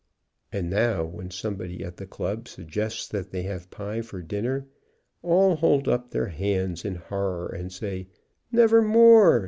And 0.51 0.67
now, 0.71 1.05
when 1.05 1.29
somebody 1.29 1.83
at 1.83 1.97
the 1.97 2.07
club 2.07 2.47
suggests 2.47 3.07
that 3.09 3.29
they 3.29 3.43
have 3.43 3.65
a 3.65 3.67
pie 3.67 4.01
for 4.01 4.23
dinner, 4.23 4.65
all 5.21 5.57
hold 5.57 5.87
up 5.87 6.09
their 6.09 6.29
hands 6.29 6.83
in 6.83 6.95
horror, 6.95 7.45
and 7.49 7.71
say, 7.71 8.07
"Nevermore! 8.51 9.39